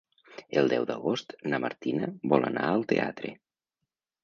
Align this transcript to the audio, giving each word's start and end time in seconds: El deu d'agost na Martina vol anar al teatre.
El 0.61 0.71
deu 0.71 0.87
d'agost 0.91 1.35
na 1.51 1.59
Martina 1.67 2.09
vol 2.33 2.51
anar 2.51 2.65
al 2.71 2.89
teatre. 2.95 3.37